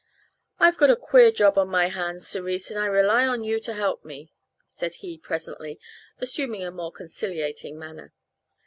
[0.59, 3.73] "I've got a queer job on my hands, Cerise, and I rely on you to
[3.73, 4.33] help me,"
[4.67, 5.79] said he presently,
[6.17, 8.11] assuming a more conciliating manner.